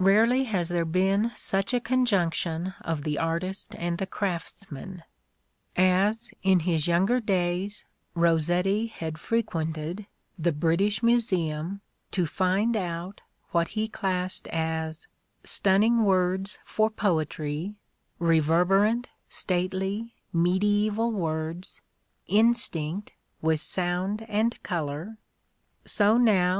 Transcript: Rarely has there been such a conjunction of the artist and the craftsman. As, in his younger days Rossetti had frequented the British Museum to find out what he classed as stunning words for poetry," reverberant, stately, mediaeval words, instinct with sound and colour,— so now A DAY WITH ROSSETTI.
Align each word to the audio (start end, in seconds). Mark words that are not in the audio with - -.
Rarely 0.00 0.42
has 0.42 0.70
there 0.70 0.84
been 0.84 1.30
such 1.36 1.72
a 1.72 1.78
conjunction 1.78 2.74
of 2.80 3.04
the 3.04 3.16
artist 3.16 3.76
and 3.78 3.98
the 3.98 4.08
craftsman. 4.08 5.04
As, 5.76 6.32
in 6.42 6.58
his 6.66 6.88
younger 6.88 7.20
days 7.20 7.84
Rossetti 8.16 8.88
had 8.88 9.20
frequented 9.20 10.06
the 10.36 10.50
British 10.50 11.00
Museum 11.00 11.80
to 12.10 12.26
find 12.26 12.76
out 12.76 13.20
what 13.52 13.68
he 13.68 13.86
classed 13.86 14.48
as 14.48 15.06
stunning 15.44 16.02
words 16.02 16.58
for 16.64 16.90
poetry," 16.90 17.76
reverberant, 18.34 19.08
stately, 19.28 20.12
mediaeval 20.32 21.12
words, 21.12 21.80
instinct 22.26 23.12
with 23.40 23.60
sound 23.60 24.26
and 24.28 24.60
colour,— 24.64 25.18
so 25.84 26.16
now 26.18 26.18
A 26.18 26.18
DAY 26.18 26.18
WITH 26.18 26.26
ROSSETTI. 26.26 26.54